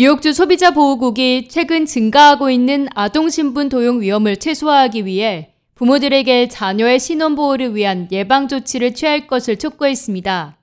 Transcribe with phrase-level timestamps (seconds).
[0.00, 8.94] 뉴욕주 소비자보호국이 최근 증가하고 있는 아동신분 도용 위험을 최소화하기 위해 부모들에게 자녀의 신원보호를 위한 예방조치를
[8.94, 10.56] 취할 것을 촉구했습니다.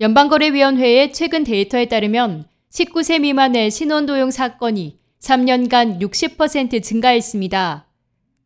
[0.00, 7.86] 연방거래위원회의 최근 데이터에 따르면 19세 미만의 신원도용 사건이 3년간 60% 증가했습니다.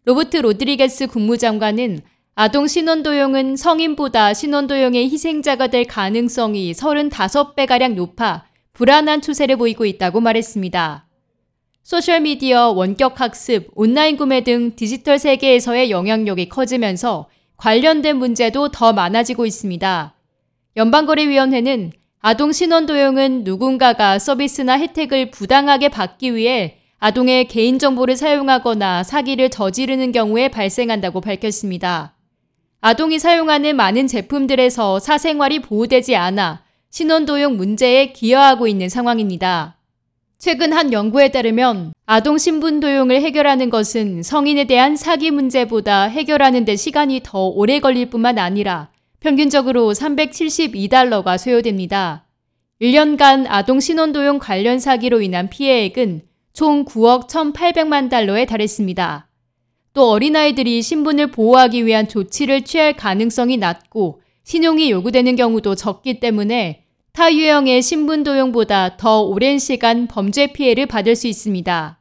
[0.05, 2.03] 로버트 로드리게스 국무장관은
[2.35, 8.45] 아동 신원도용은 성인보다 신원도용의 희생자가 될 가능성이 35배가량 높아
[8.77, 11.07] 불안한 추세를 보이고 있다고 말했습니다.
[11.83, 20.15] 소셜미디어, 원격 학습, 온라인 구매 등 디지털 세계에서의 영향력이 커지면서 관련된 문제도 더 많아지고 있습니다.
[20.77, 30.13] 연방거래위원회는 아동 신원 도용은 누군가가 서비스나 혜택을 부당하게 받기 위해 아동의 개인정보를 사용하거나 사기를 저지르는
[30.13, 32.15] 경우에 발생한다고 밝혔습니다.
[32.83, 36.66] 아동이 사용하는 많은 제품들에서 사생활이 보호되지 않아
[36.97, 39.77] 신원도용 문제에 기여하고 있는 상황입니다.
[40.39, 46.75] 최근 한 연구에 따르면 아동 신분 도용을 해결하는 것은 성인에 대한 사기 문제보다 해결하는 데
[46.75, 48.89] 시간이 더 오래 걸릴 뿐만 아니라
[49.21, 52.25] 평균적으로 372달러가 소요됩니다.
[52.81, 56.23] 1년간 아동 신원도용 관련 사기로 인한 피해액은
[56.55, 59.29] 총 9억 1,800만 달러에 달했습니다.
[59.93, 66.86] 또 어린아이들이 신분을 보호하기 위한 조치를 취할 가능성이 낮고 신용이 요구되는 경우도 적기 때문에
[67.17, 71.99] 타 유형의 신분 도용보다 더 오랜 시간 범죄 피해를 받을 수 있습니다.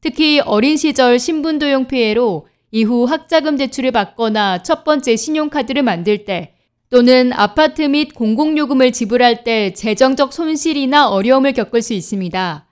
[0.00, 6.54] 특히 어린 시절 신분 도용 피해로 이후 학자금 대출을 받거나 첫 번째 신용카드를 만들 때
[6.88, 12.68] 또는 아파트 및 공공요금을 지불할 때 재정적 손실이나 어려움을 겪을 수 있습니다.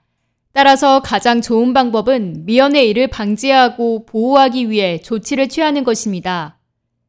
[0.53, 6.59] 따라서 가장 좋은 방법은 미연의 일을 방지하고 보호하기 위해 조치를 취하는 것입니다.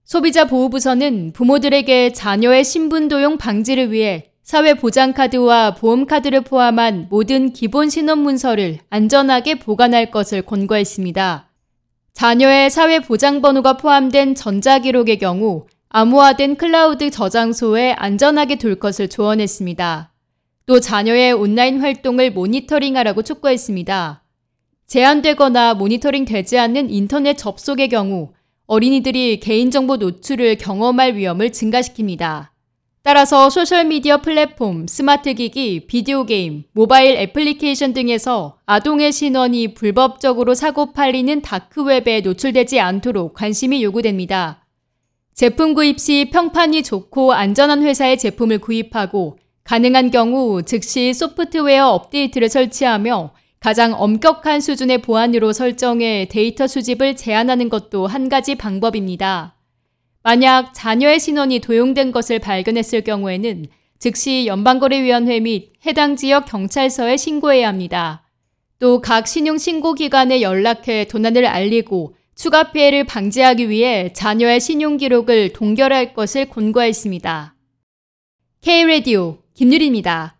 [0.04, 9.58] 소비자 보호부서는 부모들에게 자녀의 신분 도용 방지를 위해 사회보장카드와 보험카드를 포함한 모든 기본 신원문서를 안전하게
[9.58, 11.50] 보관할 것을 권고했습니다.
[12.12, 20.12] 자녀의 사회보장번호가 포함된 전자기록의 경우 암호화된 클라우드 저장소에 안전하게 둘 것을 조언했습니다.
[20.66, 24.22] 또 자녀의 온라인 활동을 모니터링하라고 촉구했습니다.
[24.86, 28.32] 제한되거나 모니터링 되지 않는 인터넷 접속의 경우
[28.66, 32.53] 어린이들이 개인정보 노출을 경험할 위험을 증가시킵니다.
[33.04, 41.42] 따라서 소셜미디어 플랫폼, 스마트 기기, 비디오 게임, 모바일 애플리케이션 등에서 아동의 신원이 불법적으로 사고 팔리는
[41.42, 44.64] 다크웹에 노출되지 않도록 관심이 요구됩니다.
[45.34, 53.34] 제품 구입 시 평판이 좋고 안전한 회사의 제품을 구입하고 가능한 경우 즉시 소프트웨어 업데이트를 설치하며
[53.60, 59.56] 가장 엄격한 수준의 보안으로 설정해 데이터 수집을 제한하는 것도 한 가지 방법입니다.
[60.24, 63.66] 만약 자녀의 신원이 도용된 것을 발견했을 경우에는
[63.98, 68.22] 즉시 연방거래위원회 및 해당 지역 경찰서에 신고해야 합니다.
[68.78, 76.48] 또 각 신용신고기관에 연락해 도난을 알리고 추가 피해를 방지하기 위해 자녀의 신용 기록을 동결할 것을
[76.48, 77.54] 권고했습니다.
[78.62, 80.32] K-Radio 김유리입니다.